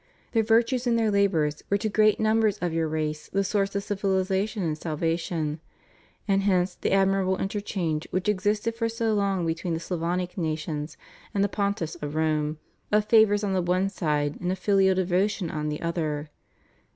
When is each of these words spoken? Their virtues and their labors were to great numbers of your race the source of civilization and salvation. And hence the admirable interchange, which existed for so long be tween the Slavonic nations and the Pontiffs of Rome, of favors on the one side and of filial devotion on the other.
Their 0.31 0.41
virtues 0.41 0.87
and 0.87 0.97
their 0.97 1.11
labors 1.11 1.63
were 1.69 1.77
to 1.77 1.87
great 1.87 2.19
numbers 2.19 2.57
of 2.57 2.73
your 2.73 2.87
race 2.87 3.29
the 3.29 3.43
source 3.43 3.75
of 3.75 3.83
civilization 3.83 4.63
and 4.63 4.75
salvation. 4.75 5.59
And 6.27 6.41
hence 6.41 6.73
the 6.73 6.91
admirable 6.91 7.37
interchange, 7.37 8.07
which 8.09 8.27
existed 8.27 8.73
for 8.73 8.89
so 8.89 9.13
long 9.13 9.45
be 9.45 9.53
tween 9.53 9.75
the 9.75 9.79
Slavonic 9.79 10.39
nations 10.39 10.97
and 11.35 11.43
the 11.43 11.49
Pontiffs 11.49 11.93
of 12.01 12.15
Rome, 12.15 12.57
of 12.91 13.05
favors 13.05 13.43
on 13.43 13.53
the 13.53 13.61
one 13.61 13.89
side 13.89 14.41
and 14.41 14.51
of 14.51 14.57
filial 14.57 14.95
devotion 14.95 15.51
on 15.51 15.69
the 15.69 15.83
other. 15.83 16.31